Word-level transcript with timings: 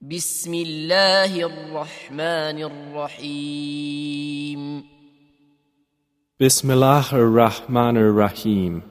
بسم 0.00 0.54
الله 0.54 1.42
الرحمن 1.42 2.62
الرحيم 2.94 4.84
Bismillah 6.38 7.12
ar-Rahman 7.12 7.96
ar-Rahim. 7.96 8.82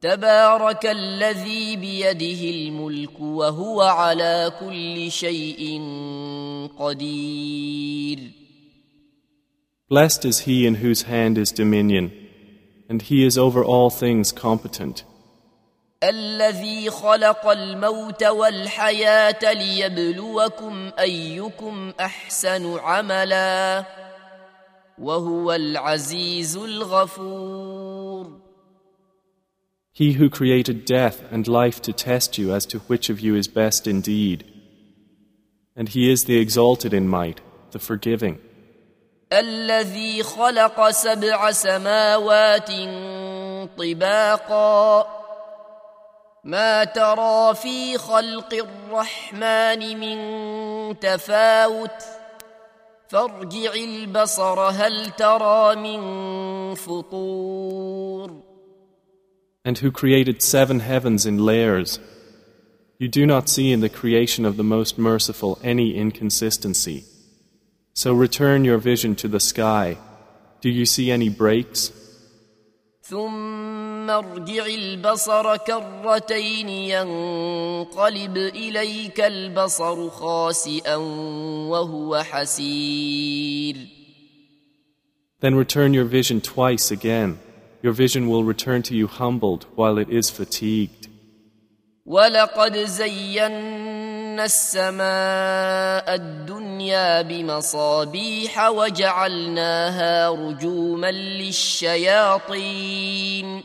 تبارك 0.00 0.86
الذي 0.86 1.76
بيده 1.76 2.50
الملك 2.50 3.20
وهو 3.20 3.82
على 3.82 4.52
كل 4.60 5.10
شيء 5.10 5.82
قدير 6.78 8.18
Blessed 9.90 10.24
is 10.24 10.38
he 10.46 10.64
in 10.64 10.76
whose 10.76 11.02
hand 11.02 11.36
is 11.36 11.50
dominion, 11.50 12.12
and 12.88 13.02
he 13.02 13.26
is 13.26 13.36
over 13.36 13.64
all 13.64 13.90
things 13.90 14.30
competent. 14.30 15.02
الذي 16.08 16.90
خلق 16.90 17.46
الموت 17.46 18.24
والحياة 18.24 19.52
ليبلوكم 19.52 20.90
أيكم 20.98 21.92
أحسن 22.00 22.78
عملا 22.78 23.84
وهو 24.98 25.52
العزيز 25.52 26.56
الغفور 26.56 28.44
He 29.96 30.14
who 30.14 30.28
created 30.28 30.84
death 30.84 31.22
and 31.30 31.46
life 31.46 31.80
to 31.82 31.92
test 31.92 32.36
you 32.36 32.52
as 32.52 32.66
to 32.66 32.80
which 32.88 33.08
of 33.10 33.20
you 33.20 33.36
is 33.36 33.46
best 33.46 33.86
indeed. 33.86 34.44
And 35.76 35.88
he 35.88 36.10
is 36.10 36.24
the 36.24 36.38
exalted 36.40 36.92
in 36.92 37.06
might, 37.08 37.40
the 37.70 37.78
forgiving. 37.78 38.38
الذي 39.32 40.22
خلق 40.22 40.90
سبع 40.90 41.50
سماوات 41.50 42.70
طباقا 43.78 45.23
ما 46.43 46.83
ترى 46.83 47.55
في 47.55 47.97
خلق 47.97 48.53
الرحمن 48.53 49.99
من 49.99 50.99
تفاوت 50.99 52.03
فارجع 53.07 53.73
البصر 53.73 54.59
هل 54.59 55.11
ترى 55.11 55.75
من 55.75 56.75
فطور 56.75 58.49
And 59.65 59.77
who 59.79 59.91
created 59.91 60.41
seven 60.41 60.79
heavens 60.79 61.25
in 61.25 61.37
layers. 61.37 61.99
You 62.97 63.07
do 63.07 63.25
not 63.25 63.49
see 63.49 63.71
in 63.71 63.81
the 63.81 63.89
creation 63.89 64.45
of 64.45 64.55
the 64.57 64.63
Most 64.63 64.97
Merciful 64.97 65.59
any 65.63 65.95
inconsistency. 65.95 67.03
So 67.93 68.13
return 68.13 68.63
your 68.63 68.77
vision 68.77 69.15
to 69.15 69.27
the 69.27 69.39
sky. 69.39 69.97
Do 70.61 70.69
you 70.69 70.85
see 70.85 71.11
any 71.11 71.29
breaks? 71.29 71.91
ثم 73.03 73.82
ارجع 74.10 74.66
البصر 74.66 75.56
كرتين 75.56 76.68
ينقلب 76.68 78.36
إليك 78.36 79.20
البصر 79.20 80.10
خاسئا 80.10 80.96
وهو 81.70 82.22
حسير 82.22 83.76
Then 85.40 85.54
return 85.56 85.92
your 85.92 86.04
vision 86.04 86.40
twice 86.40 86.90
again. 86.90 87.38
Your 87.82 87.92
vision 87.92 88.28
will 88.28 88.44
return 88.44 88.82
to 88.84 88.94
you 88.94 89.06
humbled 89.06 89.66
while 89.74 89.98
it 89.98 90.08
is 90.08 90.30
fatigued. 90.30 91.08
ولقد 92.06 92.76
زينا 92.78 94.44
السماء 94.44 96.14
الدنيا 96.14 97.22
بمصابيح 97.22 98.68
وجعلناها 98.68 100.30
رجوما 100.30 101.10
للشياطين 102.34 103.62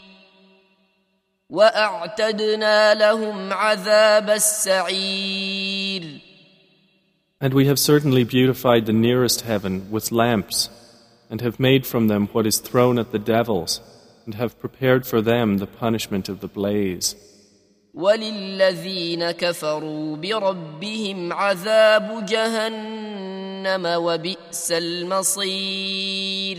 واعتدنا 1.51 2.95
لهم 2.95 3.53
عذاب 3.53 4.31
السعير 4.31 6.21
And 7.41 7.53
we 7.53 7.67
have 7.67 7.79
certainly 7.79 8.25
beautified 8.25 8.87
the 8.87 8.93
nearest 8.93 9.43
heaven 9.43 9.91
with 9.91 10.11
lamps, 10.11 10.71
and 11.29 11.43
have 11.43 11.61
made 11.61 11.87
from 11.87 12.09
them 12.09 12.29
what 12.33 12.47
is 12.47 12.59
thrown 12.59 12.99
at 12.99 13.13
the 13.13 13.19
devils, 13.19 13.81
and 14.25 14.35
have 14.35 14.59
prepared 14.59 15.07
for 15.07 15.21
them 15.21 15.59
the 15.59 15.67
punishment 15.67 16.29
of 16.31 16.41
the 16.41 16.49
blaze. 16.49 17.17
وللذين 17.95 19.31
كفروا 19.31 20.17
بربهم 20.17 21.33
عذاب 21.33 22.27
جهنم 22.27 23.87
وبئس 23.87 24.73
المصير 24.73 26.59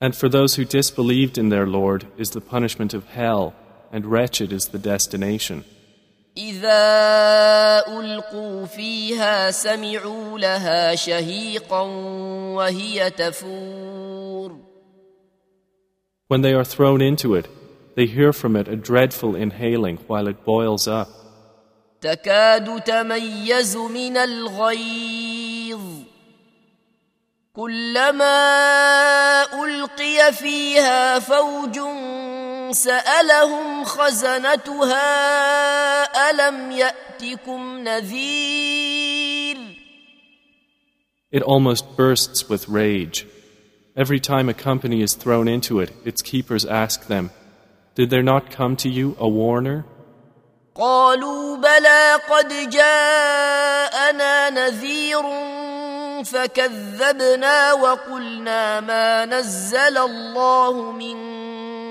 And 0.00 0.14
for 0.14 0.28
those 0.28 0.56
who 0.56 0.64
disbelieved 0.64 1.38
in 1.38 1.48
their 1.48 1.66
Lord 1.66 2.06
is 2.18 2.30
the 2.30 2.40
punishment 2.40 2.92
of 2.94 3.06
hell, 3.06 3.54
and 3.92 4.04
wretched 4.04 4.52
is 4.52 4.68
the 4.68 4.78
destination. 4.78 5.64
إذا 6.36 7.84
ألقوا 7.88 8.66
فيها 8.66 9.50
سمعوا 9.50 10.38
لها 10.38 10.94
شهيقا 10.94 11.80
وهي 12.54 13.10
تفور 13.10 14.58
When 16.28 16.42
they 16.42 16.54
are 16.54 16.64
thrown 16.64 17.00
into 17.00 17.34
it, 17.34 17.46
they 17.96 18.06
hear 18.06 18.32
from 18.32 18.56
it 18.56 18.66
a 18.66 18.76
dreadful 18.76 19.36
inhaling 19.36 19.98
while 20.08 20.26
it 20.26 20.44
boils 20.44 20.88
up. 20.88 21.08
تكاد 22.00 22.82
تميز 22.82 23.76
من 23.76 24.16
الغيظ 24.16 25.80
كلما 27.58 28.34
ألقي 29.64 30.32
فيها 30.32 31.18
فوج 31.18 31.80
سألهم 32.70 33.84
خزنتها 33.84 35.00
ألم 36.30 36.72
يأتكم 36.72 37.78
نذير 37.78 39.74
It 41.30 41.42
almost 41.42 41.96
bursts 41.96 42.48
with 42.48 42.68
rage. 42.68 43.26
Every 43.96 44.20
time 44.20 44.48
a 44.48 44.54
company 44.54 45.02
is 45.02 45.14
thrown 45.14 45.48
into 45.48 45.80
it, 45.80 45.90
its 46.04 46.22
keepers 46.22 46.64
ask 46.64 47.06
them, 47.08 47.30
Did 47.96 48.10
there 48.10 48.22
not 48.22 48.50
come 48.50 48.76
to 48.76 48.88
you 48.88 49.16
a 49.18 49.28
warner? 49.28 49.84
قالوا 50.74 51.56
بلى 51.56 52.20
قد 52.30 52.70
جاءنا 52.70 54.50
نذير 54.50 55.22
فكذبنا 56.23 57.73
وقلنا 57.73 58.79
ما 58.81 59.25
نزل 59.25 59.97
الله 59.97 60.91
من 60.91 61.19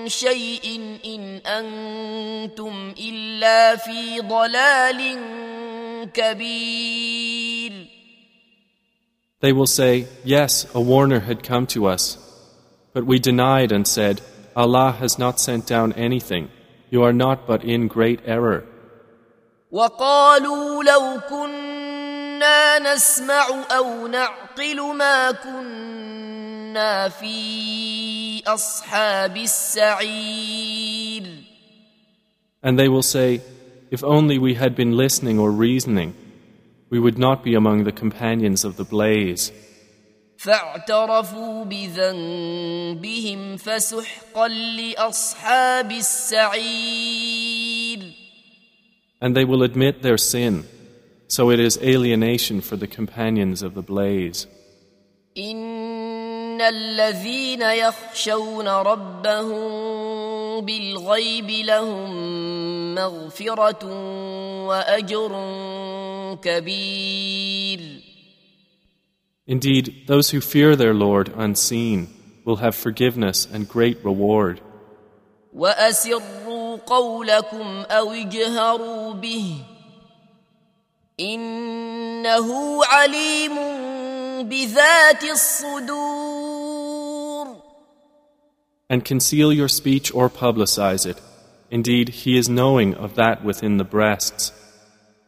شيء 0.08 0.98
إن 1.06 1.36
أنتم 1.46 2.94
إلا 2.98 3.76
في 3.76 4.20
ضلال 4.20 5.18
كبير 6.14 7.86
They 9.40 9.52
will 9.52 9.66
say, 9.68 10.06
Yes, 10.24 10.66
a 10.74 10.80
warner 10.80 11.20
had 11.20 11.44
come 11.44 11.66
to 11.68 11.86
us. 11.86 12.18
But 12.92 13.06
we 13.06 13.20
denied 13.20 13.70
and 13.70 13.86
said, 13.86 14.20
Allah 14.56 14.90
has 14.98 15.16
not 15.18 15.38
sent 15.38 15.66
down 15.66 15.92
anything. 15.92 16.50
You 16.90 17.04
are 17.04 17.12
not 17.12 17.46
but 17.46 17.62
in 17.62 17.86
great 17.86 18.20
error. 18.26 18.64
وقالوا 19.70 20.82
لو 20.84 21.20
كنا 21.30 21.87
نسمع 22.79 23.47
أو 23.71 24.07
نعقل 24.07 24.95
ما 24.95 25.31
كنا 25.31 27.09
في 27.09 28.43
أصحاب 28.47 29.37
السعير 29.37 31.23
And 32.65 32.79
they 32.79 32.87
will 32.87 33.03
say, 33.03 33.41
If 33.91 34.03
only 34.03 34.37
we 34.39 34.53
had 34.53 34.75
been 34.75 34.95
listening 34.95 35.37
or 35.37 35.51
reasoning, 35.51 36.15
we 36.89 36.99
would 36.99 37.17
not 37.17 37.43
be 37.43 37.55
among 37.55 37.83
the 37.83 37.91
companions 37.91 38.63
of 38.63 38.77
the 38.77 38.85
blaze. 38.85 39.51
فاعترفوا 40.37 41.65
بذنبهم 41.65 43.57
فسحقا 43.57 44.47
لأصحاب 44.47 45.91
السعير 45.91 47.43
And 49.21 49.35
they 49.35 49.45
will 49.45 49.63
admit 49.63 50.01
their 50.01 50.17
sin, 50.17 50.65
so 51.27 51.49
it 51.49 51.59
is 51.59 51.77
alienation 51.81 52.61
for 52.61 52.75
the 52.75 52.87
companions 52.87 53.61
of 53.63 53.73
the 53.73 53.81
blaze. 53.81 54.47
إن 55.37 56.61
الذين 56.61 57.61
يخشون 57.61 58.67
ربهم 58.67 59.63
بالغيب 60.65 61.49
لهم 61.49 62.95
مغفرة 62.95 63.85
وأجر 64.67 65.31
كبير 66.41 67.79
Indeed, 69.45 70.07
those 70.07 70.29
who 70.29 70.39
fear 70.39 70.75
their 70.75 70.93
Lord 70.93 71.33
unseen 71.35 72.07
will 72.45 72.57
have 72.57 72.75
forgiveness 72.75 73.45
and 73.51 73.67
great 73.67 73.97
reward. 74.03 74.61
وأسروا 75.53 76.77
قولكم 76.77 77.83
أو 77.91 78.11
اجهروا 78.11 79.13
به 79.13 79.55
إنه 81.19 82.79
عليم 82.85 83.55
بذات 84.49 85.23
الصدور 85.23 86.63
And 88.89 89.05
conceal 89.05 89.53
your 89.53 89.69
speech 89.69 90.13
or 90.13 90.29
publicize 90.29 91.05
it. 91.05 91.19
Indeed, 91.71 92.09
He 92.09 92.37
is 92.37 92.49
knowing 92.49 92.93
of 92.95 93.15
that 93.15 93.43
within 93.43 93.77
the 93.77 93.83
breasts. 93.83 94.51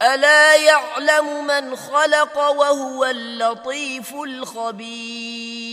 الا 0.01 0.55
يعلم 0.55 1.47
من 1.47 1.75
خلق 1.75 2.37
وهو 2.37 3.05
اللطيف 3.05 4.15
الخبير 4.15 5.65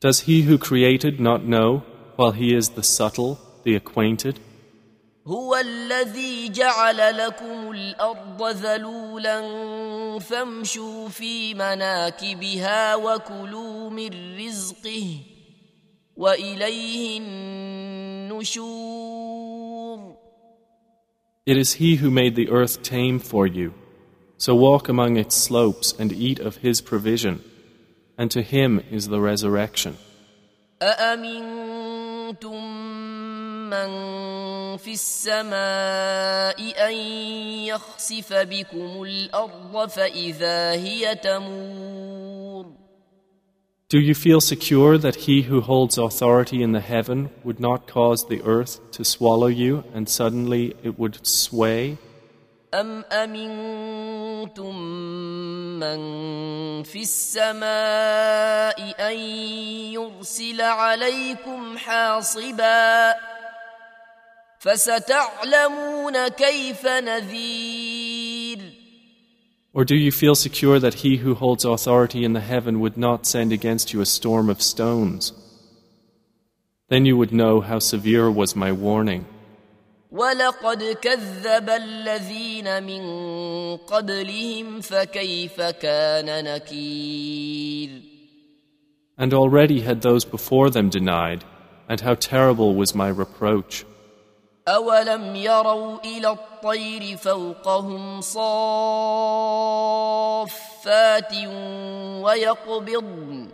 Does 0.00 0.20
he 0.20 0.42
who 0.42 0.56
created 0.56 1.20
not 1.20 1.44
know, 1.44 1.82
while 2.16 2.30
he 2.32 2.54
is 2.54 2.70
the 2.70 2.82
subtle, 2.82 3.38
the 3.64 3.76
acquainted? 3.76 4.40
هو 5.26 5.56
الذي 5.56 6.48
جعل 6.48 7.16
لكم 7.18 7.70
الارض 7.70 8.42
ذلولا 8.42 9.40
فامشوا 10.18 11.08
في 11.08 11.54
مناكبها 11.54 12.94
وكلوا 12.94 13.90
من 13.90 14.36
رزقه 14.38 15.16
واليه 16.16 17.18
النشور 17.18 19.00
It 21.46 21.56
is 21.56 21.72
he 21.74 21.96
who 21.96 22.10
made 22.10 22.36
the 22.36 22.50
earth 22.50 22.82
tame 22.82 23.18
for 23.18 23.46
you. 23.46 23.72
So 24.36 24.54
walk 24.54 24.88
among 24.88 25.16
its 25.16 25.34
slopes 25.36 25.92
and 25.98 26.12
eat 26.12 26.38
of 26.38 26.58
his 26.58 26.80
provision, 26.80 27.42
and 28.16 28.30
to 28.30 28.42
him 28.42 28.80
is 28.90 29.08
the 29.08 29.20
resurrection. 29.20 29.96
أأمنتم 30.82 32.60
من 33.69 34.77
في 34.77 34.93
السماء 34.93 36.87
أن 36.89 36.95
يخسف 37.65 38.33
بكم 38.33 39.03
الأرض 39.03 39.89
فإذا 39.89 40.71
هي 40.71 41.15
تمور 41.15 42.85
Do 43.87 43.99
you 43.99 44.15
feel 44.15 44.41
secure 44.41 44.97
that 44.97 45.15
he 45.27 45.43
who 45.43 45.61
holds 45.61 45.97
authority 45.99 46.63
in 46.63 46.71
the 46.71 46.79
heaven 46.79 47.29
would 47.43 47.59
not 47.59 47.87
cause 47.87 48.25
the 48.25 48.41
earth 48.43 48.79
to 48.93 49.05
swallow 49.05 49.45
you 49.47 49.83
and 49.93 50.09
suddenly 50.09 50.73
it 50.83 50.97
would 50.97 51.25
sway? 51.25 51.97
أم 52.73 53.03
أمنتم 53.11 54.75
من 55.79 55.99
في 56.83 57.01
السماء 57.01 58.79
أن 59.11 59.17
يرسل 59.93 60.61
عليكم 60.61 61.77
حاصبا 61.77 63.13
فستعلمون 64.64 66.28
كيف 66.28 66.86
نذير 66.86 68.58
Or 69.72 69.84
do 69.84 69.94
you 69.94 70.10
feel 70.10 70.34
secure 70.34 70.80
that 70.80 70.94
he 71.04 71.18
who 71.18 71.34
holds 71.34 71.64
authority 71.64 72.24
in 72.24 72.32
the 72.32 72.40
heaven 72.40 72.80
would 72.80 72.96
not 72.96 73.24
send 73.24 73.52
against 73.52 73.92
you 73.92 74.00
a 74.00 74.06
storm 74.06 74.50
of 74.50 74.60
stones? 74.60 75.32
Then 76.88 77.06
you 77.06 77.16
would 77.16 77.32
know 77.32 77.60
how 77.60 77.78
severe 77.78 78.28
was 78.30 78.56
my 78.56 78.72
warning. 78.72 79.26
ولقد 80.10 80.82
كذب 80.82 81.70
الذين 81.70 82.82
من 82.82 83.02
قبلهم 83.76 84.80
فكيف 84.80 85.60
كان 85.60 86.44
نكير 86.44 87.90
And 89.16 89.34
already 89.34 89.82
had 89.82 90.00
those 90.00 90.24
before 90.24 90.70
them 90.70 90.88
denied, 90.88 91.44
and 91.88 92.00
how 92.00 92.14
terrible 92.14 92.74
was 92.74 92.94
my 92.94 93.08
reproach. 93.08 93.84
أولم 94.67 95.35
يروا 95.35 95.97
إلى 96.05 96.29
الطير 96.29 97.17
فوقهم 97.17 98.21
صافات 98.21 98.43
ويقبضن 102.23 103.49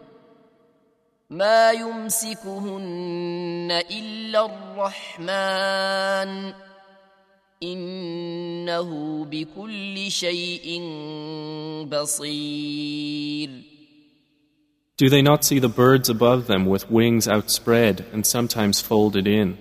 ما 1.29 1.71
يمسكهن 1.71 3.67
إلا 3.91 4.45
الرحمن 4.45 6.53
إنه 7.63 9.25
بكل 9.25 10.11
شيء 10.11 10.81
بصير 11.91 13.49
Do 14.97 15.09
they 15.09 15.21
not 15.23 15.43
see 15.43 15.59
the 15.59 15.67
birds 15.67 16.09
above 16.09 16.47
them 16.47 16.65
with 16.67 16.89
wings 16.91 17.27
outspread 17.27 18.05
and 18.13 18.25
sometimes 18.25 18.79
folded 18.79 19.27
in? 19.27 19.57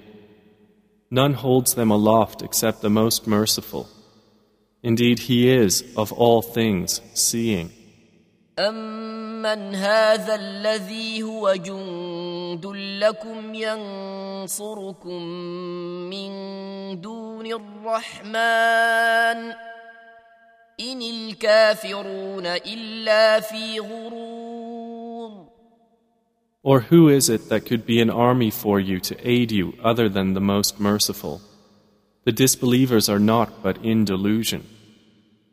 None 1.12 1.33
holds 1.33 1.75
them 1.75 1.92
aloft 1.92 2.42
except 2.42 2.81
the 2.81 2.89
most 2.89 3.27
merciful. 3.27 3.88
Indeed, 4.83 5.19
He 5.19 5.50
is, 5.50 5.83
of 5.95 6.12
all 6.12 6.42
things, 6.42 7.01
seeing. 7.13 7.72
أمن 8.60 9.75
هذا 9.75 10.36
الذي 10.36 11.24
هو 11.24 11.54
جند 11.54 12.66
لكم 13.04 13.54
ينصركم 13.54 15.24
من 16.10 16.31
دون 17.01 17.45
الرحمن 17.45 19.54
إن 20.80 21.01
الكافرون 21.01 22.45
إلا 22.45 23.39
في 23.39 23.80
غرور 23.80 24.38
Or 26.63 26.80
who 26.89 27.10
is 27.10 27.30
it 27.30 27.50
that 27.50 27.66
could 27.66 27.86
be 27.86 28.01
an 28.01 28.10
army 28.10 28.50
for 28.50 28.80
you 28.80 29.00
to 29.01 29.16
aid 29.27 29.51
you 29.51 29.74
other 29.83 30.10
than 30.10 30.33
the 30.33 30.42
most 30.42 30.80
merciful? 30.80 31.42
The 32.25 32.31
disbelievers 32.31 33.07
are 33.07 33.19
not 33.19 33.62
but 33.62 33.77
in 33.83 34.04
delusion. 34.04 34.63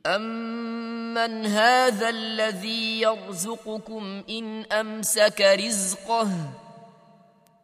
أمن 0.06 1.46
هذا 1.46 2.08
الذي 2.08 3.00
يرزقكم 3.00 4.22
إن 4.30 4.62
أمسك 4.62 5.40
رزقه 5.40 6.30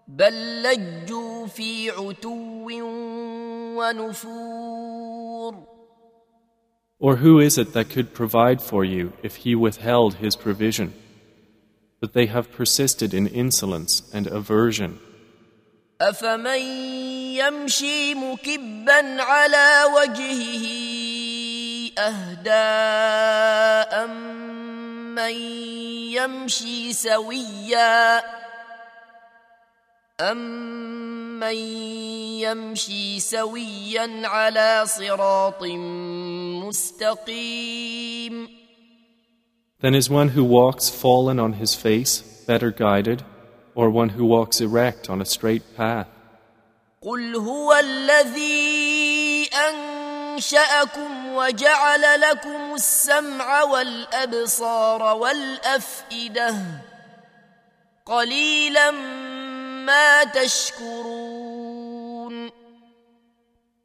بل 0.08 0.62
لجوا 0.62 1.46
في 1.46 1.90
عتو 1.90 2.68
ونفور 3.78 5.54
Or 7.00 7.16
who 7.16 7.38
is 7.38 7.56
it 7.58 7.72
that 7.74 7.90
could 7.90 8.12
provide 8.12 8.60
for 8.60 8.84
you 8.84 9.12
if 9.22 9.36
he 9.36 9.54
withheld 9.54 10.14
his 10.14 10.34
provision? 10.36 10.92
But 12.02 12.12
they 12.12 12.26
have 12.26 12.52
persisted 12.52 13.12
in 13.12 13.26
insolence 13.26 14.02
and 14.12 14.26
aversion. 14.26 14.98
أفمن 16.00 16.60
يمشي 17.34 18.14
مكبا 18.14 19.22
على 19.22 19.84
وجهه 19.94 20.64
أهدى 21.98 22.50
أمن 24.04 25.34
يمشي 26.14 26.92
سويا 26.92 28.22
أمن 30.20 31.54
يمشي 32.46 33.20
سويا 33.20 34.22
على 34.24 34.84
صراط 34.86 35.62
مستقيم 36.64 38.48
Then 39.82 39.94
is 39.94 40.10
one 40.10 40.30
who 40.30 40.42
walks 40.44 40.88
fallen 40.90 41.38
on 41.38 41.52
his 41.54 41.74
face 41.74 42.22
better 42.46 42.70
guided, 42.70 43.22
or 43.74 43.90
one 43.90 44.08
who 44.10 44.24
walks 44.24 44.60
erect 44.60 45.08
on 45.08 45.20
a 45.20 45.24
straight 45.24 45.76
path? 45.76 46.08
قل 47.02 47.36
هو 47.36 47.72
الذي 47.72 49.48
أنشأكم 49.54 51.34
وجعل 51.34 52.20
لكم 52.20 52.74
السمع 52.74 53.62
والأبصار 53.62 55.16
والأفئدة 55.16 56.54
قليلا 58.06 58.90
ما 59.86 60.24
تشكرون 60.24 61.68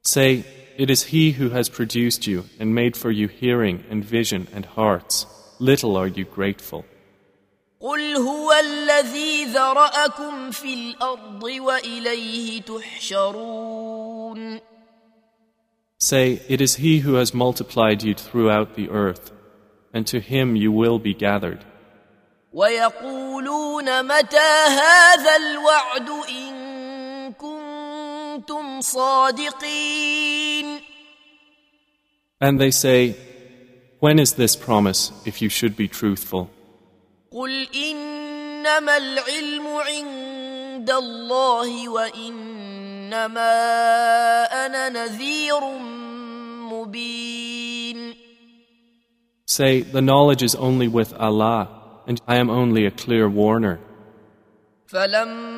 Say, 0.06 0.44
It 0.78 0.90
is 0.90 1.04
He 1.04 1.32
who 1.34 1.50
has 1.52 1.70
produced 1.70 2.28
you 2.28 2.46
and 2.60 2.74
made 2.76 2.98
for 2.98 3.12
you 3.12 3.28
hearing 3.28 3.84
and 3.90 4.04
vision 4.04 4.48
and 4.54 4.66
hearts. 4.66 5.28
Little 5.60 5.98
are 5.98 6.08
you 6.08 6.26
grateful. 6.26 6.84
قل 7.82 8.16
هو 8.16 8.54
الذي 8.54 9.46
ذرأكم 9.46 10.52
في 10.52 10.74
الأرض 10.74 11.44
وإليه 11.44 12.62
تحشرون 12.62 14.60
Say, 16.00 16.42
It 16.50 16.62
is 16.62 16.76
He 16.76 17.00
who 17.00 17.14
has 17.16 17.34
multiplied 17.34 18.04
you 18.04 18.14
throughout 18.14 18.76
the 18.76 18.90
earth, 18.90 19.32
and 19.94 20.06
to 20.08 20.20
Him 20.20 20.56
you 20.56 20.72
will 20.72 21.00
be 21.00 21.14
gathered. 21.14 21.64
ويقولون 22.54 24.04
متى 24.06 24.38
هذا 24.68 25.36
الوعد 25.36 26.10
إن 26.30 27.34
كنتم 27.34 28.82
صادقين 28.82 30.80
And 32.42 32.60
they 32.60 32.72
say, 32.72 33.16
When 34.00 34.20
is 34.20 34.34
this 34.34 34.56
promise, 34.56 35.12
if 35.26 35.42
you 35.42 35.50
should 35.50 35.76
be 35.76 35.88
truthful? 35.88 36.50
قل 37.32 37.68
إنما 37.76 38.98
العلم 38.98 39.68
عند 39.68 40.90
الله 40.92 41.90
وإنما 41.90 43.54
أنا 44.66 44.90
نذير 44.90 45.62
مبين 46.72 48.14
Say, 49.46 49.82
The 49.82 50.02
knowledge 50.02 50.42
is 50.44 50.56
only 50.56 50.88
with 50.88 51.14
Allah, 51.14 51.70
and 52.08 52.20
I 52.28 52.38
am 52.38 52.50
only 52.50 52.86
a 52.86 52.92
clear 52.92 53.30
warner. 53.30 53.80
فلما 54.88 55.57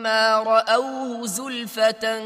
فلما 0.00 0.42
رأوه 0.42 1.26
زلفة 1.26 2.20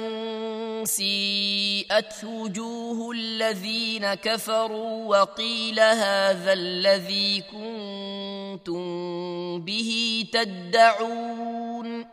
سيئت 0.84 2.24
وجوه 2.24 3.12
الذين 3.12 4.14
كفروا 4.14 5.16
وقيل 5.16 5.80
هذا 5.80 6.52
الذي 6.52 7.40
كنتم 7.40 8.80
به 9.60 10.24
تدعون 10.32 12.06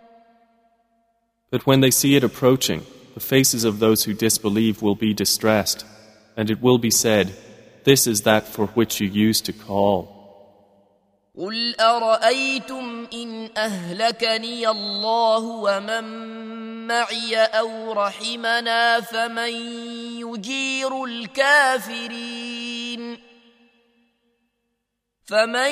But 1.50 1.66
when 1.66 1.80
they 1.80 1.92
see 1.92 2.16
it 2.16 2.26
approaching, 2.26 2.82
the 3.14 3.22
faces 3.22 3.64
of 3.64 3.80
those 3.80 4.04
who 4.04 4.14
disbelieve 4.14 4.82
will 4.82 4.96
be 4.96 5.14
distressed, 5.14 5.86
and 6.36 6.50
it 6.50 6.62
will 6.62 6.78
be 6.78 6.92
said, 6.92 7.34
This 7.86 8.06
is 8.06 8.24
that 8.24 8.46
for 8.46 8.68
which 8.78 9.00
you 9.00 9.08
used 9.08 9.46
to 9.46 9.54
call. 9.54 10.21
قل 11.39 11.81
أرأيتم 11.81 13.07
إن 13.13 13.51
أهلكني 13.57 14.69
الله 14.69 15.39
ومن 15.39 16.05
معي 16.87 17.37
أو 17.37 17.93
رحمنا 17.93 19.01
فمن 19.01 19.53
يجير 20.21 21.05
الكافرين 21.05 22.53
فمن 25.25 25.71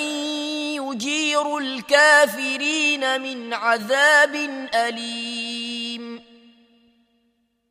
يجير 0.81 1.59
الكافرين 1.59 3.21
من 3.21 3.53
عذاب 3.55 4.35
أليم 4.75 6.21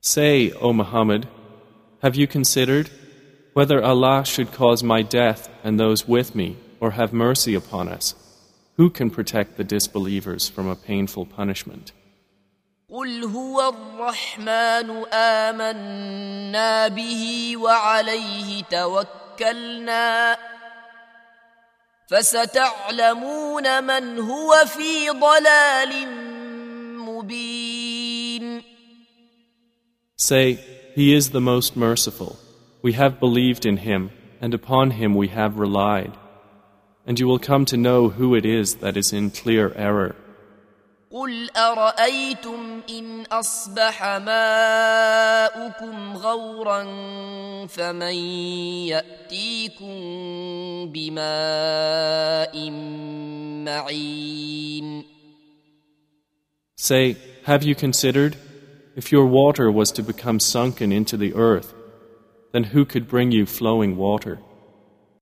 Say, 0.01 0.51
O 0.61 0.71
Muhammad, 0.73 1.27
have 2.03 2.15
you 2.15 2.25
considered 2.27 2.89
whether 3.53 3.83
Allah 3.83 4.23
should 4.25 4.53
cause 4.53 4.81
my 4.83 5.01
death 5.01 5.49
and 5.63 5.79
those 5.79 6.07
with 6.07 6.35
me? 6.35 6.55
or 6.80 6.92
have 6.92 7.12
mercy 7.12 7.54
upon 7.54 7.88
us? 7.88 8.14
Who 8.76 8.90
can 8.90 9.10
protect 9.10 9.56
the 9.56 9.64
disbelievers 9.64 10.48
from 10.48 10.68
a 10.68 10.74
painful 10.76 11.26
punishment? 11.26 11.92
قل 12.90 13.24
هو 13.24 13.68
الرحمن 13.68 15.04
آمنا 15.12 16.88
به 16.88 17.56
وعليه 17.56 18.62
توكلنا 18.62 20.36
فستعلمون 22.10 23.84
من 23.84 24.18
هو 24.18 24.64
في 24.66 25.10
ضلال 25.10 26.08
مبين 26.98 28.62
Say, 30.16 30.58
He 30.94 31.12
is 31.12 31.30
the 31.30 31.40
most 31.40 31.76
merciful. 31.76 32.38
We 32.82 32.92
have 32.92 33.18
believed 33.18 33.66
in 33.66 33.78
Him, 33.78 34.10
and 34.40 34.54
upon 34.54 34.92
Him 34.92 35.14
we 35.14 35.28
have 35.28 35.58
relied. 35.58 36.12
And 37.06 37.20
you 37.20 37.26
will 37.26 37.38
come 37.38 37.66
to 37.66 37.76
know 37.76 38.08
who 38.08 38.34
it 38.34 38.46
is 38.46 38.76
that 38.76 38.96
is 38.96 39.12
in 39.12 39.30
clear 39.30 39.72
error. 39.74 40.16
قل 41.14 41.50
أرأيتم 41.56 42.80
إن 42.90 43.22
أصبح 43.32 44.04
ماؤكم 44.04 46.16
غورا 46.16 46.82
فمن 47.66 48.14
يأتيكم 48.90 49.94
بماء 50.92 52.70
معين 53.64 55.04
Say, 56.76 57.16
have 57.44 57.62
you 57.62 57.74
considered? 57.74 58.36
If 58.96 59.12
your 59.12 59.26
water 59.26 59.70
was 59.70 59.92
to 59.92 60.02
become 60.02 60.40
sunken 60.40 60.92
into 60.92 61.16
the 61.16 61.32
earth, 61.34 61.72
then 62.52 62.64
who 62.64 62.84
could 62.84 63.08
bring 63.08 63.32
you 63.32 63.46
flowing 63.46 63.96
water? 63.96 64.38